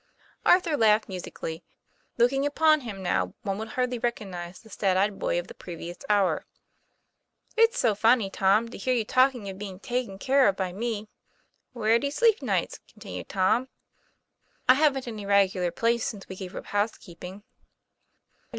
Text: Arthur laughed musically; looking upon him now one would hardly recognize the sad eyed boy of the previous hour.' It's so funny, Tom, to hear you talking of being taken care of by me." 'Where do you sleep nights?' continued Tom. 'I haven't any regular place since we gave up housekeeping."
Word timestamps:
Arthur 0.47 0.75
laughed 0.75 1.07
musically; 1.07 1.63
looking 2.17 2.43
upon 2.43 2.79
him 2.81 3.03
now 3.03 3.35
one 3.43 3.59
would 3.59 3.67
hardly 3.67 3.99
recognize 3.99 4.59
the 4.59 4.67
sad 4.67 4.97
eyed 4.97 5.19
boy 5.19 5.37
of 5.37 5.45
the 5.45 5.53
previous 5.53 5.99
hour.' 6.09 6.47
It's 7.55 7.77
so 7.77 7.93
funny, 7.93 8.31
Tom, 8.31 8.67
to 8.69 8.79
hear 8.79 8.95
you 8.95 9.05
talking 9.05 9.47
of 9.47 9.59
being 9.59 9.79
taken 9.79 10.17
care 10.17 10.47
of 10.47 10.55
by 10.55 10.73
me." 10.73 11.07
'Where 11.73 11.99
do 11.99 12.07
you 12.07 12.11
sleep 12.11 12.41
nights?' 12.41 12.79
continued 12.91 13.29
Tom. 13.29 13.67
'I 14.67 14.73
haven't 14.73 15.07
any 15.07 15.27
regular 15.27 15.69
place 15.69 16.03
since 16.03 16.27
we 16.27 16.35
gave 16.35 16.55
up 16.55 16.65
housekeeping." 16.65 17.43